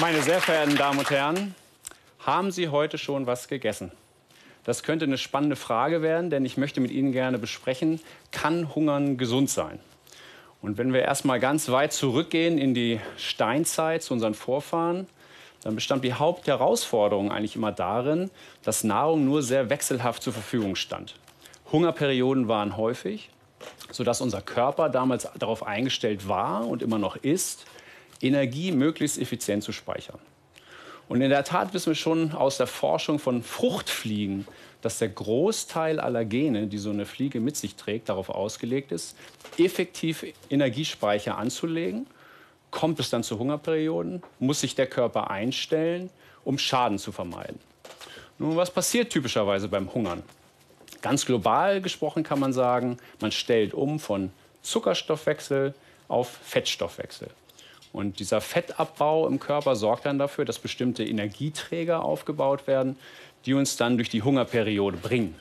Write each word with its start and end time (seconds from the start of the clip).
Meine 0.00 0.22
sehr 0.22 0.40
verehrten 0.40 0.76
Damen 0.76 1.00
und 1.00 1.10
Herren, 1.10 1.56
haben 2.20 2.52
Sie 2.52 2.68
heute 2.68 2.98
schon 2.98 3.26
was 3.26 3.48
gegessen? 3.48 3.90
Das 4.62 4.84
könnte 4.84 5.06
eine 5.06 5.18
spannende 5.18 5.56
Frage 5.56 6.02
werden, 6.02 6.30
denn 6.30 6.44
ich 6.44 6.56
möchte 6.56 6.80
mit 6.80 6.92
Ihnen 6.92 7.10
gerne 7.10 7.36
besprechen, 7.36 8.00
kann 8.30 8.76
Hungern 8.76 9.18
gesund 9.18 9.50
sein? 9.50 9.80
Und 10.62 10.78
wenn 10.78 10.92
wir 10.92 11.02
erstmal 11.02 11.40
ganz 11.40 11.68
weit 11.70 11.92
zurückgehen 11.92 12.58
in 12.58 12.74
die 12.74 13.00
Steinzeit 13.16 14.04
zu 14.04 14.14
unseren 14.14 14.34
Vorfahren, 14.34 15.08
dann 15.64 15.74
bestand 15.74 16.04
die 16.04 16.14
Hauptherausforderung 16.14 17.32
eigentlich 17.32 17.56
immer 17.56 17.72
darin, 17.72 18.30
dass 18.62 18.84
Nahrung 18.84 19.24
nur 19.24 19.42
sehr 19.42 19.68
wechselhaft 19.68 20.22
zur 20.22 20.32
Verfügung 20.32 20.76
stand. 20.76 21.16
Hungerperioden 21.72 22.46
waren 22.46 22.76
häufig, 22.76 23.30
sodass 23.90 24.20
unser 24.20 24.42
Körper 24.42 24.90
damals 24.90 25.28
darauf 25.36 25.66
eingestellt 25.66 26.28
war 26.28 26.68
und 26.68 26.82
immer 26.82 26.98
noch 26.98 27.16
ist, 27.16 27.66
Energie 28.20 28.72
möglichst 28.72 29.18
effizient 29.18 29.62
zu 29.62 29.72
speichern. 29.72 30.18
Und 31.08 31.22
in 31.22 31.30
der 31.30 31.44
Tat 31.44 31.72
wissen 31.72 31.88
wir 31.88 31.94
schon 31.94 32.32
aus 32.32 32.58
der 32.58 32.66
Forschung 32.66 33.18
von 33.18 33.42
Fruchtfliegen, 33.42 34.46
dass 34.82 34.98
der 34.98 35.08
Großteil 35.08 35.98
aller 35.98 36.24
Gene, 36.24 36.66
die 36.66 36.78
so 36.78 36.90
eine 36.90 37.06
Fliege 37.06 37.40
mit 37.40 37.56
sich 37.56 37.74
trägt, 37.76 38.08
darauf 38.08 38.28
ausgelegt 38.28 38.92
ist, 38.92 39.16
effektiv 39.56 40.24
Energiespeicher 40.50 41.38
anzulegen. 41.38 42.06
Kommt 42.70 43.00
es 43.00 43.10
dann 43.10 43.24
zu 43.24 43.38
Hungerperioden, 43.38 44.22
muss 44.38 44.60
sich 44.60 44.74
der 44.74 44.86
Körper 44.86 45.30
einstellen, 45.30 46.10
um 46.44 46.58
Schaden 46.58 46.98
zu 46.98 47.12
vermeiden. 47.12 47.58
Nun, 48.38 48.56
was 48.56 48.70
passiert 48.70 49.10
typischerweise 49.10 49.68
beim 49.68 49.92
Hungern? 49.92 50.22
Ganz 51.00 51.24
global 51.24 51.80
gesprochen 51.80 52.22
kann 52.22 52.38
man 52.38 52.52
sagen, 52.52 52.98
man 53.20 53.32
stellt 53.32 53.72
um 53.72 53.98
von 53.98 54.30
Zuckerstoffwechsel 54.62 55.74
auf 56.08 56.28
Fettstoffwechsel. 56.28 57.30
Und 57.92 58.20
dieser 58.20 58.40
Fettabbau 58.40 59.26
im 59.26 59.40
Körper 59.40 59.76
sorgt 59.76 60.06
dann 60.06 60.18
dafür, 60.18 60.44
dass 60.44 60.58
bestimmte 60.58 61.04
Energieträger 61.04 62.04
aufgebaut 62.04 62.66
werden, 62.66 62.96
die 63.46 63.54
uns 63.54 63.76
dann 63.76 63.96
durch 63.96 64.10
die 64.10 64.22
Hungerperiode 64.22 64.96
bringen. 64.96 65.34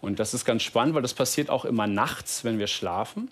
Und 0.00 0.18
das 0.18 0.34
ist 0.34 0.44
ganz 0.44 0.62
spannend, 0.62 0.94
weil 0.94 1.02
das 1.02 1.14
passiert 1.14 1.50
auch 1.50 1.64
immer 1.64 1.86
nachts, 1.86 2.44
wenn 2.44 2.58
wir 2.58 2.66
schlafen, 2.66 3.30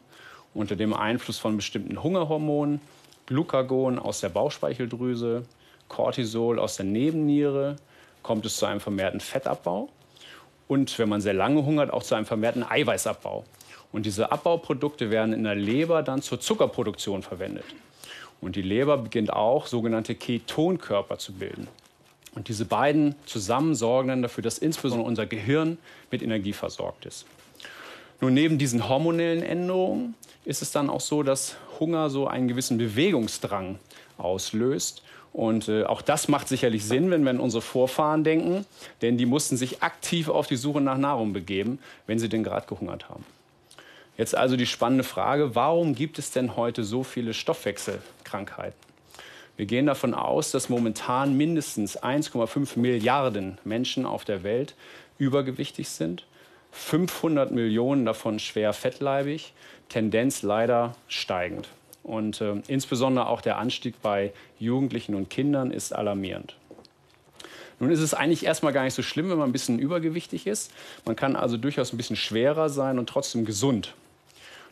unter 0.54 0.76
dem 0.76 0.94
Einfluss 0.94 1.38
von 1.38 1.56
bestimmten 1.56 2.02
Hungerhormonen, 2.02 2.80
Glucagon 3.26 3.98
aus 3.98 4.20
der 4.20 4.28
Bauchspeicheldrüse, 4.28 5.44
Cortisol 5.88 6.58
aus 6.58 6.76
der 6.76 6.86
Nebenniere, 6.86 7.76
kommt 8.22 8.46
es 8.46 8.56
zu 8.56 8.66
einem 8.66 8.80
vermehrten 8.80 9.20
Fettabbau 9.20 9.88
und 10.68 10.98
wenn 10.98 11.08
man 11.08 11.20
sehr 11.20 11.34
lange 11.34 11.64
hungert, 11.64 11.92
auch 11.92 12.02
zu 12.02 12.14
einem 12.14 12.26
vermehrten 12.26 12.64
Eiweißabbau. 12.68 13.44
Und 13.92 14.04
diese 14.04 14.32
Abbauprodukte 14.32 15.10
werden 15.10 15.32
in 15.32 15.44
der 15.44 15.54
Leber 15.54 16.02
dann 16.02 16.22
zur 16.22 16.40
Zuckerproduktion 16.40 17.22
verwendet. 17.22 17.64
Und 18.40 18.56
die 18.56 18.62
Leber 18.62 18.98
beginnt 18.98 19.32
auch 19.32 19.66
sogenannte 19.66 20.14
Ketonkörper 20.14 21.18
zu 21.18 21.32
bilden. 21.32 21.68
Und 22.34 22.48
diese 22.48 22.66
beiden 22.66 23.14
zusammen 23.24 23.74
sorgen 23.74 24.08
dann 24.08 24.22
dafür, 24.22 24.42
dass 24.42 24.58
insbesondere 24.58 25.08
unser 25.08 25.26
Gehirn 25.26 25.78
mit 26.10 26.22
Energie 26.22 26.52
versorgt 26.52 27.06
ist. 27.06 27.24
Nun, 28.20 28.34
neben 28.34 28.58
diesen 28.58 28.88
hormonellen 28.88 29.42
Änderungen 29.42 30.14
ist 30.44 30.62
es 30.62 30.70
dann 30.70 30.90
auch 30.90 31.00
so, 31.00 31.22
dass 31.22 31.56
Hunger 31.80 32.10
so 32.10 32.28
einen 32.28 32.48
gewissen 32.48 32.78
Bewegungsdrang 32.78 33.78
auslöst. 34.18 35.02
Und 35.32 35.68
äh, 35.68 35.84
auch 35.84 36.00
das 36.00 36.28
macht 36.28 36.48
sicherlich 36.48 36.84
Sinn, 36.84 37.10
wenn 37.10 37.24
wir 37.24 37.30
an 37.30 37.40
unsere 37.40 37.60
Vorfahren 37.60 38.24
denken, 38.24 38.64
denn 39.02 39.18
die 39.18 39.26
mussten 39.26 39.56
sich 39.56 39.82
aktiv 39.82 40.28
auf 40.28 40.46
die 40.46 40.56
Suche 40.56 40.80
nach 40.80 40.96
Nahrung 40.96 41.32
begeben, 41.34 41.78
wenn 42.06 42.18
sie 42.18 42.28
denn 42.28 42.42
gerade 42.42 42.66
gehungert 42.66 43.08
haben. 43.10 43.24
Jetzt 44.16 44.34
also 44.34 44.56
die 44.56 44.66
spannende 44.66 45.04
Frage, 45.04 45.54
warum 45.54 45.94
gibt 45.94 46.18
es 46.18 46.30
denn 46.30 46.56
heute 46.56 46.84
so 46.84 47.02
viele 47.02 47.34
Stoffwechselkrankheiten? 47.34 48.78
Wir 49.56 49.66
gehen 49.66 49.86
davon 49.86 50.14
aus, 50.14 50.50
dass 50.50 50.68
momentan 50.68 51.36
mindestens 51.36 52.02
1,5 52.02 52.78
Milliarden 52.78 53.58
Menschen 53.64 54.06
auf 54.06 54.24
der 54.24 54.42
Welt 54.42 54.74
übergewichtig 55.18 55.88
sind, 55.88 56.26
500 56.72 57.52
Millionen 57.52 58.04
davon 58.04 58.38
schwer 58.38 58.72
fettleibig, 58.72 59.54
Tendenz 59.88 60.42
leider 60.42 60.94
steigend. 61.08 61.68
Und 62.02 62.40
äh, 62.40 62.60
insbesondere 62.68 63.28
auch 63.28 63.40
der 63.40 63.58
Anstieg 63.58 64.00
bei 64.02 64.32
Jugendlichen 64.58 65.14
und 65.14 65.30
Kindern 65.30 65.70
ist 65.70 65.94
alarmierend. 65.94 66.56
Nun 67.80 67.90
ist 67.90 68.00
es 68.00 68.14
eigentlich 68.14 68.44
erstmal 68.44 68.72
gar 68.72 68.84
nicht 68.84 68.94
so 68.94 69.02
schlimm, 69.02 69.28
wenn 69.30 69.38
man 69.38 69.50
ein 69.50 69.52
bisschen 69.52 69.78
übergewichtig 69.78 70.46
ist. 70.46 70.70
Man 71.04 71.16
kann 71.16 71.36
also 71.36 71.56
durchaus 71.56 71.92
ein 71.92 71.96
bisschen 71.96 72.16
schwerer 72.16 72.68
sein 72.68 72.98
und 72.98 73.08
trotzdem 73.08 73.44
gesund. 73.44 73.94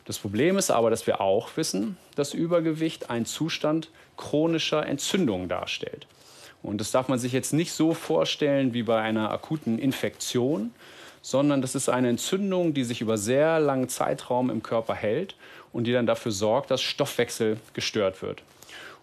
Das 0.05 0.19
Problem 0.19 0.57
ist 0.57 0.69
aber, 0.69 0.89
dass 0.89 1.07
wir 1.07 1.19
auch 1.19 1.49
wissen, 1.57 1.97
dass 2.15 2.33
Übergewicht 2.33 3.09
einen 3.09 3.25
Zustand 3.25 3.89
chronischer 4.17 4.85
Entzündung 4.85 5.49
darstellt. 5.49 6.07
Und 6.61 6.79
das 6.79 6.91
darf 6.91 7.07
man 7.07 7.19
sich 7.19 7.31
jetzt 7.31 7.53
nicht 7.53 7.73
so 7.73 7.93
vorstellen 7.93 8.73
wie 8.73 8.83
bei 8.83 9.01
einer 9.01 9.31
akuten 9.31 9.77
Infektion, 9.77 10.71
sondern 11.21 11.61
das 11.61 11.73
ist 11.73 11.89
eine 11.89 12.09
Entzündung, 12.09 12.73
die 12.75 12.83
sich 12.83 13.01
über 13.01 13.17
sehr 13.17 13.59
langen 13.59 13.89
Zeitraum 13.89 14.51
im 14.51 14.61
Körper 14.61 14.93
hält 14.93 15.35
und 15.73 15.85
die 15.85 15.91
dann 15.91 16.05
dafür 16.05 16.31
sorgt, 16.31 16.71
dass 16.71 16.81
Stoffwechsel 16.81 17.57
gestört 17.73 18.21
wird. 18.21 18.43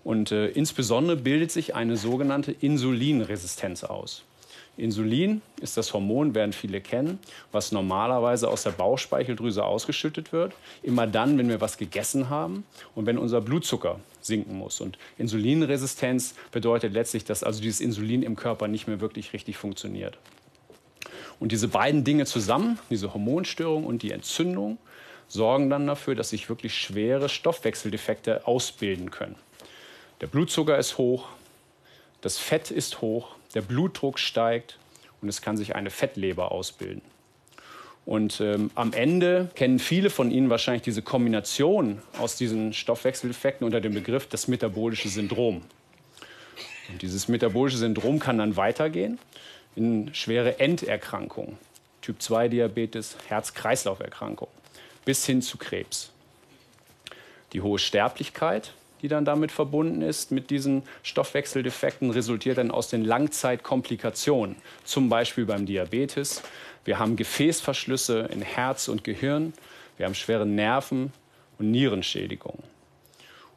Und 0.04 0.32
äh, 0.32 0.48
insbesondere 0.48 1.16
bildet 1.16 1.50
sich 1.50 1.74
eine 1.74 1.96
sogenannte 1.96 2.52
Insulinresistenz 2.52 3.84
aus. 3.84 4.22
Insulin 4.76 5.42
ist 5.60 5.76
das 5.76 5.92
Hormon, 5.92 6.34
werden 6.34 6.54
viele 6.54 6.80
kennen, 6.80 7.18
was 7.50 7.72
normalerweise 7.72 8.48
aus 8.48 8.62
der 8.62 8.70
Bauchspeicheldrüse 8.70 9.64
ausgeschüttet 9.64 10.32
wird. 10.32 10.54
Immer 10.82 11.06
dann, 11.06 11.36
wenn 11.36 11.48
wir 11.48 11.60
was 11.60 11.76
gegessen 11.76 12.30
haben 12.30 12.64
und 12.94 13.04
wenn 13.04 13.18
unser 13.18 13.42
Blutzucker 13.42 14.00
sinken 14.22 14.56
muss. 14.56 14.80
Und 14.80 14.98
Insulinresistenz 15.18 16.34
bedeutet 16.52 16.94
letztlich, 16.94 17.24
dass 17.24 17.42
also 17.42 17.60
dieses 17.60 17.80
Insulin 17.80 18.22
im 18.22 18.34
Körper 18.34 18.66
nicht 18.66 18.88
mehr 18.88 19.00
wirklich 19.00 19.34
richtig 19.34 19.58
funktioniert. 19.58 20.16
Und 21.38 21.52
diese 21.52 21.68
beiden 21.68 22.04
Dinge 22.04 22.24
zusammen, 22.24 22.78
diese 22.88 23.12
Hormonstörung 23.12 23.84
und 23.84 24.02
die 24.02 24.12
Entzündung, 24.12 24.78
sorgen 25.28 25.70
dann 25.70 25.86
dafür, 25.86 26.14
dass 26.14 26.30
sich 26.30 26.48
wirklich 26.48 26.74
schwere 26.74 27.28
Stoffwechseldefekte 27.28 28.46
ausbilden 28.46 29.10
können. 29.10 29.36
Der 30.20 30.28
Blutzucker 30.28 30.78
ist 30.78 30.98
hoch, 30.98 31.28
das 32.20 32.38
Fett 32.38 32.70
ist 32.70 33.00
hoch, 33.00 33.34
der 33.54 33.62
Blutdruck 33.62 34.18
steigt 34.18 34.78
und 35.20 35.28
es 35.28 35.42
kann 35.42 35.56
sich 35.56 35.74
eine 35.74 35.90
Fettleber 35.90 36.52
ausbilden. 36.52 37.02
Und 38.04 38.40
ähm, 38.40 38.70
am 38.74 38.92
Ende 38.92 39.48
kennen 39.54 39.78
viele 39.78 40.10
von 40.10 40.30
Ihnen 40.30 40.50
wahrscheinlich 40.50 40.82
diese 40.82 41.02
Kombination 41.02 42.02
aus 42.18 42.36
diesen 42.36 42.72
Stoffwechseleffekten 42.72 43.64
unter 43.64 43.80
dem 43.80 43.94
Begriff 43.94 44.26
das 44.26 44.48
metabolische 44.48 45.08
Syndrom. 45.08 45.62
Und 46.88 47.02
dieses 47.02 47.28
metabolische 47.28 47.78
Syndrom 47.78 48.18
kann 48.18 48.38
dann 48.38 48.56
weitergehen 48.56 49.18
in 49.76 50.12
schwere 50.14 50.58
Enderkrankungen, 50.58 51.56
Typ-2-Diabetes, 52.02 53.16
Herz-Kreislauf-Erkrankung 53.28 54.48
bis 55.04 55.24
hin 55.24 55.40
zu 55.42 55.56
Krebs. 55.56 56.10
Die 57.52 57.60
hohe 57.60 57.78
Sterblichkeit 57.78 58.72
die 59.02 59.08
dann 59.08 59.24
damit 59.24 59.52
verbunden 59.52 60.00
ist, 60.00 60.30
mit 60.30 60.50
diesen 60.50 60.84
Stoffwechseldefekten, 61.02 62.10
resultiert 62.10 62.58
dann 62.58 62.70
aus 62.70 62.88
den 62.88 63.04
Langzeitkomplikationen, 63.04 64.56
zum 64.84 65.08
Beispiel 65.08 65.44
beim 65.44 65.66
Diabetes. 65.66 66.42
Wir 66.84 66.98
haben 66.98 67.16
Gefäßverschlüsse 67.16 68.28
in 68.32 68.42
Herz 68.42 68.88
und 68.88 69.04
Gehirn, 69.04 69.52
wir 69.96 70.06
haben 70.06 70.14
schwere 70.14 70.46
Nerven- 70.46 71.12
und 71.58 71.70
Nierenschädigungen. 71.70 72.62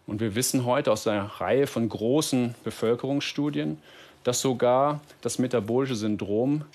Und 0.07 0.19
wir 0.19 0.35
wissen 0.35 0.65
heute 0.65 0.91
aus 0.91 1.07
einer 1.07 1.25
Reihe 1.25 1.65
von 1.65 1.89
großen 1.89 2.53
Bevölkerungsstudien, 2.63 3.79
dass 4.23 4.41
sogar 4.41 5.01
das 5.21 5.39
metabolische 5.39 5.95
Syndrom 5.95 6.65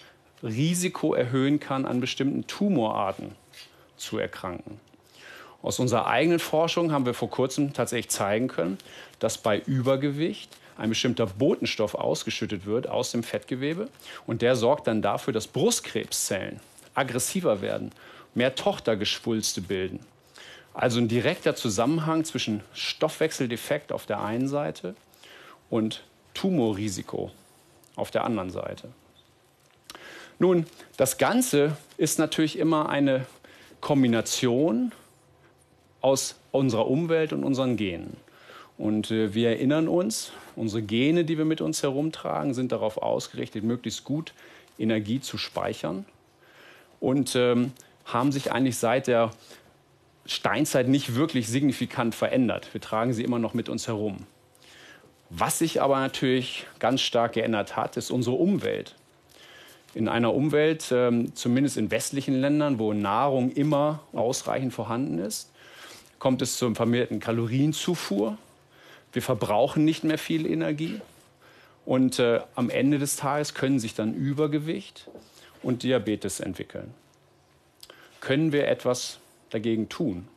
Risiko 0.42 1.14
erhöhen 1.14 1.60
kann, 1.60 1.84
an 1.84 2.00
bestimmten 2.00 2.46
Tumorarten 2.46 3.32
zu 3.96 4.18
erkranken. 4.18 4.80
Aus 5.62 5.78
unserer 5.78 6.06
eigenen 6.06 6.38
Forschung 6.38 6.92
haben 6.92 7.06
wir 7.06 7.14
vor 7.14 7.30
kurzem 7.30 7.72
tatsächlich 7.72 8.10
zeigen 8.10 8.48
können, 8.48 8.78
dass 9.18 9.38
bei 9.38 9.58
Übergewicht 9.58 10.56
ein 10.78 10.88
bestimmter 10.88 11.26
Botenstoff 11.26 11.94
ausgeschüttet 11.94 12.64
wird 12.64 12.88
aus 12.88 13.12
dem 13.12 13.22
Fettgewebe 13.22 13.88
und 14.26 14.40
der 14.40 14.56
sorgt 14.56 14.86
dann 14.86 15.02
dafür, 15.02 15.34
dass 15.34 15.46
Brustkrebszellen 15.46 16.60
aggressiver 16.94 17.60
werden, 17.60 17.90
mehr 18.34 18.54
Tochtergeschwulste 18.54 19.60
bilden. 19.60 20.00
Also 20.72 21.00
ein 21.00 21.08
direkter 21.08 21.54
Zusammenhang 21.54 22.24
zwischen 22.24 22.62
Stoffwechseldefekt 22.72 23.92
auf 23.92 24.06
der 24.06 24.22
einen 24.22 24.48
Seite 24.48 24.94
und 25.68 26.04
Tumorrisiko 26.32 27.30
auf 27.96 28.10
der 28.10 28.24
anderen 28.24 28.50
Seite. 28.50 28.88
Nun, 30.38 30.64
das 30.96 31.18
Ganze 31.18 31.76
ist 31.98 32.18
natürlich 32.18 32.58
immer 32.58 32.88
eine 32.88 33.26
Kombination 33.82 34.92
aus 36.00 36.40
unserer 36.50 36.88
Umwelt 36.88 37.32
und 37.32 37.44
unseren 37.44 37.76
Genen. 37.76 38.16
Und 38.78 39.10
äh, 39.10 39.34
wir 39.34 39.50
erinnern 39.50 39.88
uns, 39.88 40.32
unsere 40.56 40.82
Gene, 40.82 41.24
die 41.24 41.36
wir 41.36 41.44
mit 41.44 41.60
uns 41.60 41.82
herumtragen, 41.82 42.54
sind 42.54 42.72
darauf 42.72 42.96
ausgerichtet, 42.96 43.62
möglichst 43.62 44.04
gut 44.04 44.32
Energie 44.78 45.20
zu 45.20 45.36
speichern 45.36 46.06
und 46.98 47.36
ähm, 47.36 47.72
haben 48.06 48.32
sich 48.32 48.52
eigentlich 48.52 48.78
seit 48.78 49.06
der 49.06 49.30
Steinzeit 50.26 50.88
nicht 50.88 51.14
wirklich 51.14 51.48
signifikant 51.48 52.14
verändert. 52.14 52.72
Wir 52.72 52.80
tragen 52.80 53.12
sie 53.12 53.24
immer 53.24 53.38
noch 53.38 53.52
mit 53.54 53.68
uns 53.68 53.86
herum. 53.88 54.26
Was 55.28 55.58
sich 55.58 55.80
aber 55.80 56.00
natürlich 56.00 56.66
ganz 56.78 57.00
stark 57.00 57.34
geändert 57.34 57.76
hat, 57.76 57.96
ist 57.96 58.10
unsere 58.10 58.36
Umwelt. 58.36 58.96
In 59.94 60.08
einer 60.08 60.34
Umwelt, 60.34 60.90
ähm, 60.92 61.34
zumindest 61.34 61.76
in 61.76 61.90
westlichen 61.90 62.40
Ländern, 62.40 62.78
wo 62.78 62.92
Nahrung 62.92 63.50
immer 63.50 64.00
ausreichend 64.12 64.72
vorhanden 64.72 65.18
ist, 65.18 65.52
kommt 66.20 66.42
es 66.42 66.56
zur 66.56 66.72
vermehrten 66.76 67.18
Kalorienzufuhr. 67.18 68.38
Wir 69.12 69.22
verbrauchen 69.22 69.84
nicht 69.84 70.04
mehr 70.04 70.18
viel 70.18 70.46
Energie. 70.46 71.00
Und 71.84 72.20
äh, 72.20 72.40
am 72.54 72.70
Ende 72.70 72.98
des 73.00 73.16
Tages 73.16 73.54
können 73.54 73.80
sich 73.80 73.94
dann 73.94 74.14
Übergewicht 74.14 75.08
und 75.62 75.82
Diabetes 75.82 76.38
entwickeln. 76.38 76.94
Können 78.20 78.52
wir 78.52 78.68
etwas 78.68 79.18
dagegen 79.48 79.88
tun? 79.88 80.28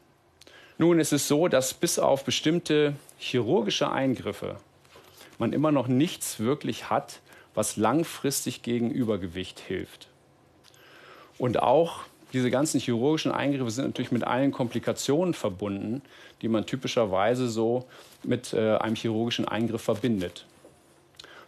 Nun 0.77 0.99
ist 0.99 1.13
es 1.13 1.27
so, 1.27 1.47
dass 1.47 1.73
bis 1.73 1.99
auf 1.99 2.23
bestimmte 2.23 2.95
chirurgische 3.19 3.91
Eingriffe 3.91 4.57
man 5.37 5.53
immer 5.53 5.71
noch 5.71 5.87
nichts 5.87 6.39
wirklich 6.39 6.89
hat, 6.89 7.19
was 7.53 7.77
langfristig 7.77 8.63
gegen 8.63 8.89
Übergewicht 8.89 9.59
hilft. 9.59 10.07
Und 11.37 11.61
auch 11.61 11.99
diese 12.33 12.49
ganzen 12.49 12.79
chirurgischen 12.79 13.31
Eingriffe 13.31 13.69
sind 13.69 13.85
natürlich 13.85 14.11
mit 14.11 14.23
allen 14.23 14.51
Komplikationen 14.51 15.33
verbunden, 15.33 16.01
die 16.41 16.47
man 16.47 16.65
typischerweise 16.65 17.47
so 17.47 17.85
mit 18.23 18.53
äh, 18.53 18.77
einem 18.77 18.95
chirurgischen 18.95 19.47
Eingriff 19.47 19.83
verbindet. 19.83 20.45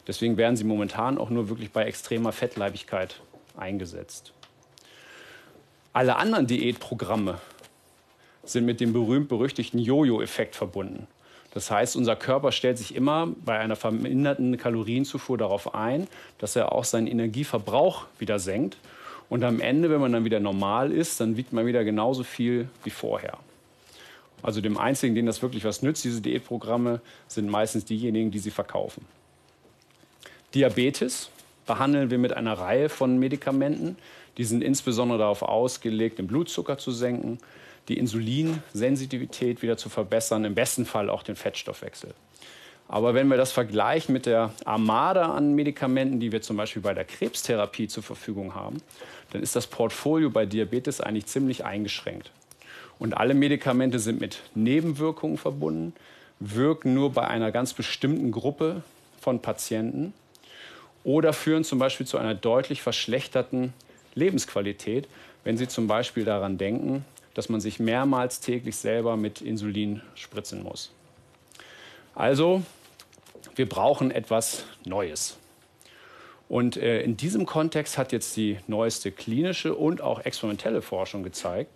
Deswegen 0.07 0.37
werden 0.37 0.55
sie 0.55 0.63
momentan 0.63 1.17
auch 1.17 1.31
nur 1.31 1.49
wirklich 1.49 1.71
bei 1.71 1.85
extremer 1.85 2.31
Fettleibigkeit 2.31 3.19
eingesetzt. 3.57 4.33
Alle 5.93 6.17
anderen 6.17 6.45
Diätprogramme 6.45 7.39
sind 8.43 8.65
mit 8.65 8.79
dem 8.79 8.93
berühmt-berüchtigten 8.93 9.79
Jojo-Effekt 9.79 10.55
verbunden. 10.55 11.07
Das 11.55 11.71
heißt, 11.71 11.95
unser 11.95 12.17
Körper 12.17 12.51
stellt 12.51 12.77
sich 12.77 12.93
immer 12.93 13.29
bei 13.43 13.57
einer 13.57 13.77
verminderten 13.77 14.57
Kalorienzufuhr 14.57 15.37
darauf 15.37 15.73
ein, 15.73 16.07
dass 16.37 16.55
er 16.55 16.73
auch 16.73 16.83
seinen 16.83 17.07
Energieverbrauch 17.07 18.05
wieder 18.19 18.39
senkt. 18.39 18.77
Und 19.29 19.43
am 19.43 19.59
Ende, 19.59 19.89
wenn 19.89 20.01
man 20.01 20.13
dann 20.13 20.25
wieder 20.25 20.39
normal 20.39 20.91
ist, 20.91 21.19
dann 21.19 21.37
wiegt 21.37 21.53
man 21.53 21.65
wieder 21.65 21.83
genauso 21.83 22.23
viel 22.23 22.69
wie 22.83 22.91
vorher. 22.91 23.37
Also 24.43 24.61
dem 24.61 24.77
Einzigen, 24.77 25.15
denen 25.15 25.25
das 25.25 25.41
wirklich 25.41 25.63
was 25.65 25.81
nützt, 25.81 26.03
diese 26.03 26.21
Diätprogramme, 26.21 27.01
sind 27.27 27.49
meistens 27.49 27.85
diejenigen, 27.85 28.29
die 28.29 28.39
sie 28.39 28.51
verkaufen. 28.51 29.05
Diabetes 30.53 31.29
behandeln 31.65 32.11
wir 32.11 32.19
mit 32.19 32.33
einer 32.33 32.53
Reihe 32.53 32.89
von 32.89 33.17
Medikamenten. 33.17 33.97
Die 34.37 34.43
sind 34.43 34.63
insbesondere 34.63 35.19
darauf 35.19 35.41
ausgelegt, 35.41 36.19
den 36.19 36.27
Blutzucker 36.27 36.77
zu 36.77 36.91
senken, 36.91 37.39
die 37.87 37.97
Insulinsensitivität 37.97 39.61
wieder 39.61 39.77
zu 39.77 39.89
verbessern, 39.89 40.45
im 40.45 40.55
besten 40.55 40.85
Fall 40.85 41.09
auch 41.09 41.23
den 41.23 41.35
Fettstoffwechsel. 41.35 42.13
Aber 42.87 43.13
wenn 43.13 43.27
wir 43.27 43.37
das 43.37 43.51
vergleichen 43.51 44.13
mit 44.13 44.25
der 44.25 44.51
Armada 44.63 45.33
an 45.33 45.55
Medikamenten, 45.55 46.19
die 46.19 46.31
wir 46.31 46.41
zum 46.41 46.57
Beispiel 46.57 46.81
bei 46.81 46.93
der 46.93 47.05
Krebstherapie 47.05 47.87
zur 47.87 48.03
Verfügung 48.03 48.53
haben, 48.53 48.77
dann 49.31 49.41
ist 49.41 49.55
das 49.55 49.67
Portfolio 49.67 50.29
bei 50.29 50.45
Diabetes 50.45 51.01
eigentlich 51.01 51.25
ziemlich 51.25 51.65
eingeschränkt. 51.65 52.31
Und 52.99 53.17
alle 53.17 53.33
Medikamente 53.33 53.99
sind 53.99 54.21
mit 54.21 54.41
Nebenwirkungen 54.53 55.37
verbunden, 55.37 55.93
wirken 56.39 56.93
nur 56.93 57.11
bei 57.11 57.27
einer 57.27 57.51
ganz 57.51 57.73
bestimmten 57.73 58.31
Gruppe 58.31 58.83
von 59.19 59.41
Patienten 59.41 60.13
oder 61.03 61.33
führen 61.33 61.63
zum 61.63 61.79
Beispiel 61.79 62.05
zu 62.05 62.17
einer 62.17 62.35
deutlich 62.35 62.81
verschlechterten 62.81 63.73
Lebensqualität, 64.13 65.07
wenn 65.43 65.57
Sie 65.57 65.67
zum 65.67 65.87
Beispiel 65.87 66.23
daran 66.23 66.57
denken, 66.57 67.03
dass 67.33 67.49
man 67.49 67.61
sich 67.61 67.79
mehrmals 67.79 68.39
täglich 68.39 68.75
selber 68.77 69.17
mit 69.17 69.41
Insulin 69.41 70.01
spritzen 70.15 70.63
muss. 70.63 70.91
Also, 72.15 72.63
wir 73.55 73.67
brauchen 73.67 74.09
etwas 74.09 74.65
Neues. 74.85 75.37
Und 76.47 76.77
äh, 76.77 77.01
in 77.01 77.17
diesem 77.17 77.45
Kontext 77.45 77.97
hat 77.97 78.11
jetzt 78.11 78.37
die 78.37 78.57
neueste 78.67 79.11
klinische 79.11 79.75
und 79.75 80.01
auch 80.01 80.23
experimentelle 80.23 80.81
Forschung 80.81 81.23
gezeigt, 81.23 81.71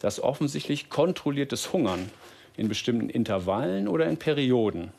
dass 0.00 0.20
offensichtlich 0.20 0.90
kontrolliertes 0.90 1.72
Hungern 1.72 2.10
in 2.56 2.68
bestimmten 2.68 3.08
Intervallen 3.08 3.86
oder 3.86 4.06
in 4.06 4.16
Perioden 4.16 4.92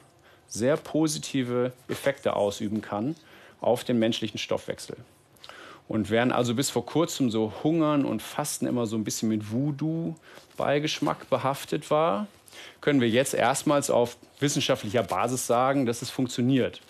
sehr 0.48 0.78
positive 0.78 1.74
Effekte 1.88 2.36
ausüben 2.36 2.81
kann 2.81 3.16
auf 3.62 3.84
den 3.84 4.00
menschlichen 4.00 4.38
Stoffwechsel. 4.38 4.96
Und 5.90 6.10
während 6.10 6.31
also 6.31 6.54
bis 6.54 6.70
vor 6.70 6.86
kurzem 6.86 7.31
so 7.31 7.52
Hungern 7.64 8.06
und 8.06 8.22
Fasten 8.22 8.68
immer 8.68 8.86
so 8.86 8.96
ein 8.96 9.04
bisschen 9.04 9.28
mit 9.28 9.52
Voodoo-Beigeschmack 9.52 11.30
behaftet 11.30 11.90
war, 11.90 12.28
können 12.82 13.02
wir 13.02 13.10
jetzt 13.10 13.34
erstmals 13.34 13.90
auf 13.90 14.18
wissenschaftlicher 14.40 15.04
Basis 15.04 15.48
sagen, 15.48 15.86
dass 15.86 16.02
es 16.02 16.10
funktioniert. 16.10 16.82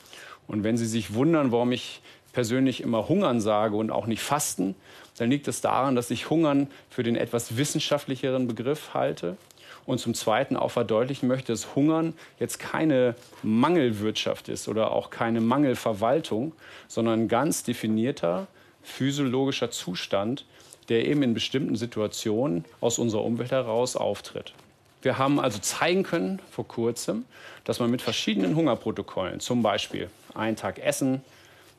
Und 0.48 0.64
wenn 0.64 0.78
Sie 0.78 0.88
sich 0.88 1.14
wundern, 1.14 1.52
warum 1.52 1.72
ich 1.72 2.02
persönlich 2.34 2.82
immer 2.82 3.10
Hungern 3.10 3.42
sage 3.42 3.76
und 3.76 3.92
auch 3.92 4.06
nicht 4.06 4.22
Fasten, 4.22 4.76
dann 5.18 5.30
liegt 5.30 5.48
es 5.48 5.62
daran, 5.62 5.96
dass 5.96 6.12
ich 6.12 6.30
Hungern 6.30 6.68
für 6.90 7.04
den 7.04 7.16
etwas 7.16 7.58
wissenschaftlicheren 7.58 8.48
Begriff 8.48 8.94
halte 8.94 9.38
und 9.86 10.00
zum 10.00 10.14
Zweiten 10.14 10.56
auch 10.56 10.72
verdeutlichen 10.72 11.28
möchte, 11.28 11.52
dass 11.52 11.76
Hungern 11.76 12.14
jetzt 12.40 12.60
keine 12.60 13.16
Mangelwirtschaft 13.44 14.48
ist 14.48 14.68
oder 14.68 14.92
auch 14.92 15.10
keine 15.10 15.42
Mangelverwaltung, 15.42 16.54
sondern 16.88 17.22
ein 17.22 17.28
ganz 17.28 17.64
definierter 17.64 18.48
physiologischer 18.84 19.72
Zustand, 19.72 20.46
der 20.90 21.06
eben 21.06 21.24
in 21.24 21.34
bestimmten 21.34 21.76
Situationen 21.76 22.66
aus 22.82 23.00
unserer 23.00 23.24
Umwelt 23.24 23.52
heraus 23.52 23.96
auftritt. 23.96 24.54
Wir 25.02 25.18
haben 25.18 25.40
also 25.40 25.60
zeigen 25.60 26.04
können 26.04 26.42
vor 26.52 26.68
kurzem, 26.68 27.26
dass 27.64 27.80
man 27.80 27.90
mit 27.90 28.02
verschiedenen 28.02 28.56
Hungerprotokollen, 28.56 29.40
zum 29.40 29.62
Beispiel 29.64 30.10
einen 30.34 30.58
Tag 30.58 30.80
essen, 30.80 31.22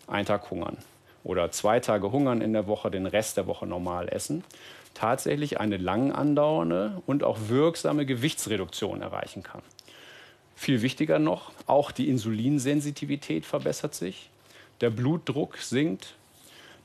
einen 0.07 0.27
Tag 0.27 0.51
hungern 0.51 0.79
oder 1.23 1.51
zwei 1.51 1.81
Tage 1.81 2.13
hungern 2.13 2.41
in 2.41 2.53
der 2.53 2.67
Woche, 2.67 2.91
den 2.91 3.07
Rest 3.07 3.37
der 3.37 3.47
Woche 3.47 3.67
normal 3.67 4.09
essen, 4.09 4.43
tatsächlich 4.95 5.61
eine 5.61 5.77
lang 5.77 6.13
andauernde 6.13 7.03
und 7.07 7.23
auch 7.23 7.39
wirksame 7.49 8.07
Gewichtsreduktion 8.07 9.03
erreichen 9.03 9.43
kann. 9.43 9.63
Viel 10.57 10.83
wichtiger 10.83 11.19
noch, 11.19 11.53
auch 11.67 11.91
die 11.91 12.09
Insulinsensitivität 12.09 13.45
verbessert 13.45 13.95
sich, 13.95 14.31
der 14.81 14.91
Blutdruck 14.91 15.59
sinkt, 15.59 16.15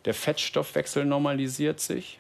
der 0.06 0.14
Fettstoffwechsel 0.14 1.06
normalisiert 1.06 1.80
sich 1.80 2.20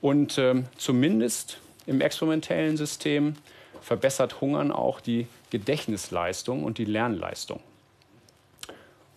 und 0.00 0.38
äh, 0.38 0.62
zumindest 0.76 1.58
im 1.86 2.00
experimentellen 2.00 2.76
System 2.76 3.36
verbessert 3.80 4.40
Hungern 4.40 4.70
auch 4.70 5.00
die 5.00 5.26
Gedächtnisleistung 5.50 6.64
und 6.64 6.78
die 6.78 6.84
Lernleistung. 6.84 7.60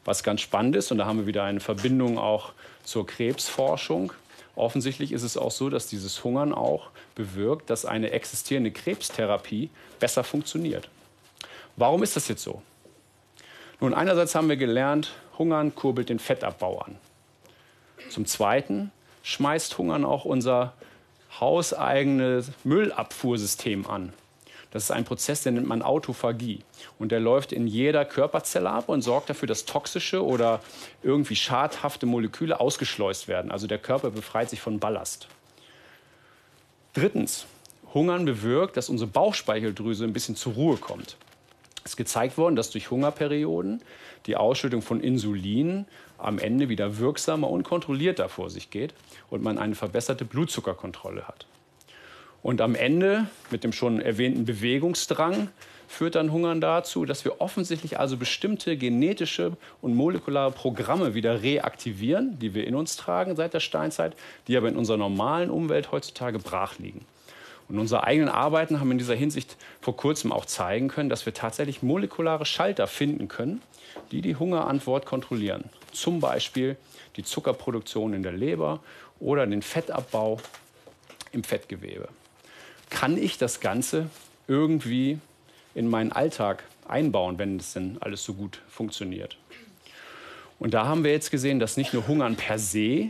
Was 0.04 0.24
ganz 0.24 0.42
spannend 0.42 0.76
ist, 0.76 0.92
und 0.92 1.00
da 1.00 1.06
haben 1.06 1.20
wir 1.20 1.28
wieder 1.28 1.44
eine 1.44 1.60
Verbindung 1.60 2.18
auch 2.18 2.54
zur 2.84 3.08
Krebsforschung, 3.08 4.14
offensichtlich 4.56 5.12
ist 5.12 5.24
es 5.24 5.38
auch 5.38 5.52
so, 5.52 5.70
dass 5.70 5.88
dieses 5.88 6.24
Hungern 6.24 6.54
auch 6.54 6.90
bewirkt, 7.16 7.70
dass 7.70 7.86
eine 7.86 8.12
existierende 8.12 8.72
Krebstherapie 8.72 9.70
besser 10.00 10.24
funktioniert. 10.24 10.90
Warum 11.76 12.04
ist 12.04 12.16
das 12.16 12.28
jetzt 12.28 12.44
so? 12.44 12.62
Nun, 13.82 13.94
einerseits 13.94 14.36
haben 14.36 14.48
wir 14.48 14.58
gelernt, 14.58 15.14
Hungern 15.38 15.76
kurbelt 15.76 16.10
den 16.10 16.20
Fettabbau 16.20 16.80
an. 16.80 16.96
Zum 18.10 18.26
Zweiten 18.26 18.92
schmeißt 19.24 19.78
Hungern 19.78 20.06
auch 20.06 20.24
unser 20.24 20.74
hauseigenes 21.40 22.52
Müllabfuhrsystem 22.64 23.88
an. 23.88 24.14
Das 24.72 24.84
ist 24.84 24.92
ein 24.92 25.06
Prozess, 25.06 25.44
den 25.44 25.54
nennt 25.54 25.68
man 25.68 25.82
Autophagie. 25.82 26.60
Und 27.00 27.14
der 27.14 27.22
läuft 27.22 27.54
in 27.54 27.66
jeder 27.66 28.04
Körperzelle 28.04 28.70
ab 28.70 28.90
und 28.90 29.04
sorgt 29.04 29.30
dafür, 29.30 29.48
dass 29.48 29.64
toxische 29.64 30.22
oder 30.22 30.60
irgendwie 31.02 31.38
schadhafte 31.38 32.06
Moleküle 32.06 32.60
ausgeschleust 32.60 33.30
werden. 33.30 33.52
Also 33.52 33.68
der 33.68 33.78
Körper 33.78 34.12
befreit 34.12 34.50
sich 34.50 34.60
von 34.60 34.80
Ballast. 34.80 35.30
Drittens, 36.94 37.46
Hungern 37.94 38.26
bewirkt, 38.26 38.76
dass 38.76 38.90
unsere 38.90 39.10
Bauchspeicheldrüse 39.10 40.04
ein 40.04 40.12
bisschen 40.12 40.36
zur 40.36 40.54
Ruhe 40.56 40.76
kommt. 40.76 41.16
Es 41.86 41.92
ist 41.92 41.98
gezeigt 41.98 42.40
worden, 42.40 42.56
dass 42.56 42.72
durch 42.72 42.90
Hungerperioden 42.90 43.80
die 44.26 44.36
Ausschüttung 44.38 44.82
von 44.82 45.02
Insulin 45.02 45.86
am 46.18 46.40
Ende 46.40 46.68
wieder 46.68 46.98
wirksamer 46.98 47.48
und 47.48 47.62
kontrollierter 47.62 48.28
vor 48.28 48.50
sich 48.50 48.72
geht 48.72 48.96
und 49.30 49.44
man 49.44 49.60
eine 49.60 49.76
verbesserte 49.76 50.26
Blutzuckerkontrolle 50.26 51.28
hat. 51.28 51.46
Und 52.42 52.60
am 52.60 52.74
Ende 52.74 53.28
mit 53.52 53.64
dem 53.64 53.72
schon 53.72 54.02
erwähnten 54.02 54.46
Bewegungsdrang 54.46 55.50
führt 55.88 56.16
dann 56.16 56.32
Hungern 56.32 56.60
dazu, 56.60 57.06
dass 57.06 57.24
wir 57.24 57.40
offensichtlich 57.40 58.00
also 58.00 58.18
bestimmte 58.18 58.78
genetische 58.78 59.56
und 59.84 59.94
molekulare 59.94 60.52
Programme 60.52 61.14
wieder 61.14 61.44
reaktivieren, 61.44 62.40
die 62.40 62.56
wir 62.56 62.66
in 62.66 62.74
uns 62.74 62.96
tragen 62.96 63.36
seit 63.36 63.54
der 63.54 63.60
Steinzeit, 63.60 64.16
die 64.48 64.58
aber 64.58 64.70
in 64.70 64.76
unserer 64.76 64.98
normalen 64.98 65.52
Umwelt 65.52 65.92
heutzutage 65.92 66.40
brach 66.40 66.80
liegen. 66.80 67.06
Und 67.68 67.80
unsere 67.80 68.04
eigenen 68.04 68.30
Arbeiten 68.30 68.80
haben 68.80 68.92
in 68.92 68.98
dieser 68.98 69.16
Hinsicht 69.16 69.58
vor 69.82 69.98
kurzem 69.98 70.32
auch 70.32 70.46
zeigen 70.46 70.88
können, 70.88 71.10
dass 71.10 71.26
wir 71.26 71.34
tatsächlich 71.34 71.82
molekulare 71.82 72.46
Schalter 72.46 72.88
finden 72.88 73.28
können, 73.28 73.62
die 74.12 74.22
die 74.22 74.36
Hungerantwort 74.36 75.06
kontrollieren. 75.06 75.66
Zum 75.92 76.20
Beispiel 76.20 76.78
die 77.16 77.24
Zuckerproduktion 77.24 78.14
in 78.14 78.24
der 78.24 78.34
Leber 78.34 78.82
oder 79.20 79.48
den 79.48 79.62
Fettabbau 79.62 80.40
im 81.32 81.44
Fettgewebe. 81.44 82.08
Kann 82.90 83.18
ich 83.18 83.38
das 83.38 83.60
Ganze 83.60 84.10
irgendwie 84.48 85.20
in 85.74 85.90
meinen 85.90 86.12
Alltag 86.12 86.64
einbauen, 86.88 87.40
wenn 87.40 87.58
es 87.58 87.74
denn 87.74 87.98
alles 88.00 88.24
so 88.24 88.34
gut 88.34 88.62
funktioniert. 88.70 89.38
Und 90.60 90.74
da 90.74 90.86
haben 90.86 91.04
wir 91.04 91.12
jetzt 91.12 91.32
gesehen, 91.32 91.60
dass 91.60 91.78
nicht 91.78 91.94
nur 91.94 92.08
Hungern 92.08 92.36
per 92.36 92.60
se 92.60 93.10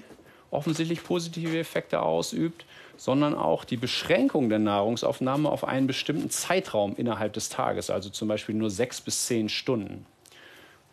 offensichtlich 0.55 1.03
positive 1.03 1.57
Effekte 1.57 2.01
ausübt, 2.01 2.65
sondern 2.97 3.35
auch 3.35 3.65
die 3.65 3.77
Beschränkung 3.77 4.49
der 4.49 4.59
Nahrungsaufnahme 4.59 5.49
auf 5.49 5.65
einen 5.65 5.87
bestimmten 5.87 6.29
Zeitraum 6.29 6.95
innerhalb 6.95 7.33
des 7.33 7.49
Tages, 7.49 7.89
also 7.89 8.09
zum 8.09 8.27
Beispiel 8.27 8.55
nur 8.55 8.69
sechs 8.69 9.01
bis 9.01 9.25
zehn 9.25 9.49
Stunden. 9.49 10.05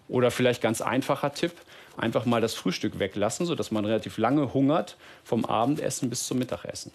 Oder 0.08 0.30
vielleicht 0.30 0.60
ganz 0.60 0.80
einfacher 0.80 1.32
Tipp, 1.32 1.52
einfach 1.96 2.26
mal 2.26 2.40
das 2.40 2.54
Frühstück 2.54 2.98
weglassen, 2.98 3.46
sodass 3.46 3.70
man 3.70 3.84
relativ 3.84 4.18
lange 4.18 4.52
hungert 4.52 4.96
vom 5.24 5.44
Abendessen 5.44 6.10
bis 6.10 6.26
zum 6.26 6.38
Mittagessen. 6.38 6.92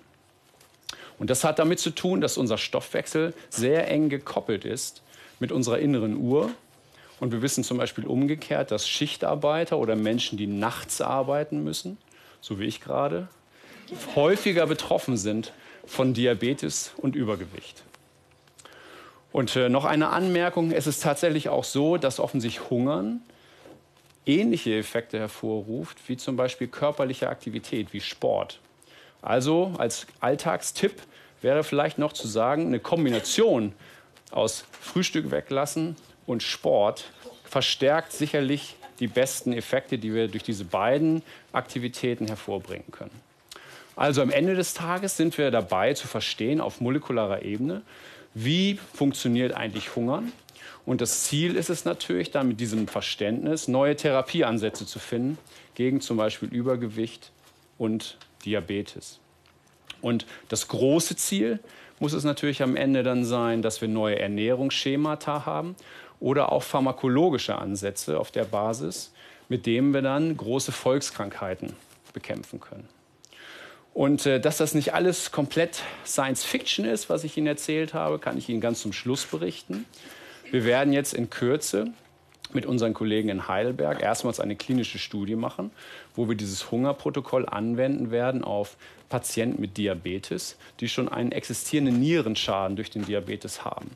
Und 1.19 1.29
das 1.29 1.43
hat 1.43 1.59
damit 1.59 1.79
zu 1.79 1.91
tun, 1.91 2.21
dass 2.21 2.37
unser 2.37 2.57
Stoffwechsel 2.57 3.33
sehr 3.49 3.89
eng 3.89 4.09
gekoppelt 4.09 4.65
ist 4.65 5.01
mit 5.39 5.51
unserer 5.51 5.79
inneren 5.79 6.15
Uhr. 6.15 6.51
Und 7.19 7.31
wir 7.31 7.41
wissen 7.41 7.63
zum 7.63 7.77
Beispiel 7.77 8.05
umgekehrt, 8.05 8.69
dass 8.69 8.87
Schichtarbeiter 8.87 9.79
oder 9.79 9.95
Menschen, 9.95 10.37
die 10.37 10.45
nachts 10.45 11.01
arbeiten 11.01 11.63
müssen, 11.63 11.97
so 12.41 12.59
wie 12.59 12.65
ich 12.65 12.81
gerade, 12.81 13.27
häufiger 14.15 14.67
betroffen 14.67 15.17
sind 15.17 15.53
von 15.85 16.13
Diabetes 16.13 16.91
und 16.97 17.15
Übergewicht. 17.15 17.83
Und 19.31 19.55
äh, 19.55 19.69
noch 19.69 19.85
eine 19.85 20.09
Anmerkung, 20.09 20.71
es 20.71 20.87
ist 20.87 21.03
tatsächlich 21.03 21.49
auch 21.49 21.63
so, 21.63 21.97
dass 21.97 22.19
offensichtlich 22.19 22.69
Hungern 22.69 23.21
ähnliche 24.25 24.75
Effekte 24.77 25.19
hervorruft, 25.19 25.97
wie 26.07 26.17
zum 26.17 26.35
Beispiel 26.35 26.67
körperliche 26.67 27.29
Aktivität, 27.29 27.93
wie 27.93 28.01
Sport. 28.01 28.59
Also 29.21 29.73
als 29.77 30.07
Alltagstipp 30.19 31.01
wäre 31.41 31.63
vielleicht 31.63 31.97
noch 31.97 32.13
zu 32.13 32.27
sagen, 32.27 32.67
eine 32.67 32.79
Kombination 32.79 33.73
aus 34.31 34.65
Frühstück 34.81 35.31
weglassen 35.31 35.95
und 36.25 36.43
Sport 36.43 37.05
verstärkt 37.43 38.11
sicherlich 38.11 38.75
die 38.99 39.07
besten 39.07 39.53
Effekte, 39.53 39.97
die 39.97 40.13
wir 40.13 40.27
durch 40.27 40.43
diese 40.43 40.65
beiden 40.65 41.21
Aktivitäten 41.51 42.27
hervorbringen 42.27 42.91
können. 42.91 43.11
Also 43.95 44.21
am 44.21 44.29
Ende 44.29 44.55
des 44.55 44.73
Tages 44.73 45.17
sind 45.17 45.37
wir 45.37 45.49
dabei 45.49 45.93
zu 45.93 46.07
verstehen 46.07 46.61
auf 46.61 46.81
molekularer 46.81 47.41
Ebene, 47.41 47.81
wie 48.33 48.79
funktioniert 48.93 49.53
eigentlich 49.53 49.95
Hungern. 49.95 50.31
Und 50.85 51.01
das 51.01 51.23
Ziel 51.23 51.55
ist 51.55 51.69
es 51.69 51.83
natürlich 51.83 52.31
dann 52.31 52.47
mit 52.47 52.59
diesem 52.59 52.87
Verständnis 52.87 53.67
neue 53.67 53.95
Therapieansätze 53.95 54.85
zu 54.85 54.99
finden 54.99 55.37
gegen 55.75 55.99
zum 55.99 56.17
Beispiel 56.17 56.49
Übergewicht 56.49 57.31
und 57.77 58.17
Diabetes. 58.45 59.19
Und 60.01 60.25
das 60.47 60.67
große 60.67 61.15
Ziel 61.15 61.59
muss 61.99 62.13
es 62.13 62.23
natürlich 62.23 62.61
am 62.61 62.75
Ende 62.75 63.03
dann 63.03 63.25
sein, 63.25 63.61
dass 63.61 63.81
wir 63.81 63.87
neue 63.87 64.19
Ernährungsschemata 64.19 65.45
haben 65.45 65.75
oder 66.19 66.51
auch 66.51 66.63
pharmakologische 66.63 67.57
Ansätze 67.57 68.19
auf 68.19 68.31
der 68.31 68.45
Basis, 68.45 69.11
mit 69.49 69.65
denen 69.65 69.93
wir 69.93 70.01
dann 70.01 70.35
große 70.35 70.71
Volkskrankheiten 70.71 71.73
bekämpfen 72.13 72.59
können. 72.59 72.87
Und 73.93 74.25
äh, 74.25 74.39
dass 74.39 74.57
das 74.57 74.75
nicht 74.75 74.93
alles 74.93 75.31
komplett 75.31 75.81
Science 76.05 76.43
Fiction 76.43 76.85
ist, 76.85 77.09
was 77.09 77.23
ich 77.23 77.35
Ihnen 77.37 77.47
erzählt 77.47 77.93
habe, 77.93 78.19
kann 78.19 78.37
ich 78.37 78.47
Ihnen 78.47 78.61
ganz 78.61 78.81
zum 78.81 78.93
Schluss 78.93 79.25
berichten. 79.25 79.85
Wir 80.51 80.65
werden 80.65 80.93
jetzt 80.93 81.13
in 81.13 81.29
Kürze 81.29 81.91
mit 82.53 82.65
unseren 82.65 82.93
Kollegen 82.93 83.29
in 83.29 83.47
Heidelberg 83.47 84.01
erstmals 84.01 84.39
eine 84.39 84.55
klinische 84.55 84.99
Studie 84.99 85.35
machen, 85.35 85.71
wo 86.15 86.29
wir 86.29 86.35
dieses 86.35 86.71
Hungerprotokoll 86.71 87.45
anwenden 87.47 88.11
werden 88.11 88.43
auf 88.43 88.77
Patienten 89.09 89.61
mit 89.61 89.77
Diabetes, 89.77 90.57
die 90.79 90.89
schon 90.89 91.09
einen 91.09 91.31
existierenden 91.31 91.99
Nierenschaden 91.99 92.75
durch 92.75 92.89
den 92.89 93.05
Diabetes 93.05 93.65
haben. 93.65 93.91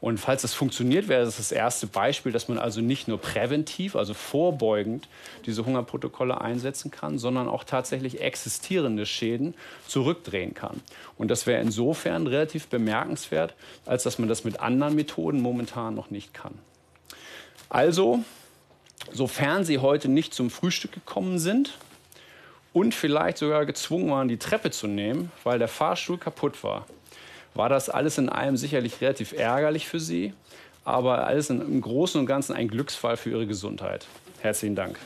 Und 0.00 0.18
falls 0.18 0.42
das 0.42 0.54
funktioniert, 0.54 1.08
wäre 1.08 1.24
das 1.24 1.36
das 1.36 1.52
erste 1.52 1.86
Beispiel, 1.86 2.32
dass 2.32 2.48
man 2.48 2.58
also 2.58 2.80
nicht 2.80 3.06
nur 3.06 3.18
präventiv, 3.18 3.96
also 3.96 4.14
vorbeugend 4.14 5.08
diese 5.44 5.66
Hungerprotokolle 5.66 6.40
einsetzen 6.40 6.90
kann, 6.90 7.18
sondern 7.18 7.48
auch 7.48 7.64
tatsächlich 7.64 8.20
existierende 8.22 9.04
Schäden 9.04 9.54
zurückdrehen 9.86 10.54
kann. 10.54 10.80
Und 11.18 11.30
das 11.30 11.46
wäre 11.46 11.60
insofern 11.60 12.26
relativ 12.26 12.68
bemerkenswert, 12.68 13.54
als 13.84 14.02
dass 14.02 14.18
man 14.18 14.28
das 14.28 14.42
mit 14.44 14.60
anderen 14.60 14.94
Methoden 14.94 15.42
momentan 15.42 15.94
noch 15.94 16.10
nicht 16.10 16.32
kann. 16.32 16.54
Also, 17.68 18.24
sofern 19.12 19.64
Sie 19.64 19.78
heute 19.78 20.08
nicht 20.08 20.32
zum 20.32 20.50
Frühstück 20.50 20.92
gekommen 20.92 21.38
sind 21.38 21.76
und 22.72 22.94
vielleicht 22.94 23.36
sogar 23.36 23.66
gezwungen 23.66 24.10
waren, 24.10 24.28
die 24.28 24.38
Treppe 24.38 24.70
zu 24.70 24.86
nehmen, 24.86 25.30
weil 25.44 25.58
der 25.58 25.68
Fahrstuhl 25.68 26.16
kaputt 26.16 26.64
war, 26.64 26.86
war 27.54 27.68
das 27.68 27.88
alles 27.88 28.18
in 28.18 28.28
allem 28.28 28.56
sicherlich 28.56 29.00
relativ 29.00 29.32
ärgerlich 29.32 29.88
für 29.88 30.00
Sie, 30.00 30.32
aber 30.84 31.26
alles 31.26 31.50
im 31.50 31.80
Großen 31.80 32.20
und 32.20 32.26
Ganzen 32.26 32.54
ein 32.54 32.68
Glücksfall 32.68 33.16
für 33.16 33.30
Ihre 33.30 33.46
Gesundheit. 33.46 34.06
Herzlichen 34.40 34.76
Dank. 34.76 34.98